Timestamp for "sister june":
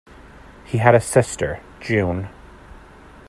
0.99-2.27